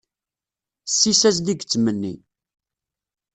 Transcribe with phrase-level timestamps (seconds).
[0.89, 2.13] Ssis-as-d i yettmenni.